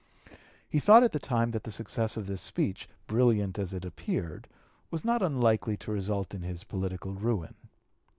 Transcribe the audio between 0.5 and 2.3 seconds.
He thought at the time that the success of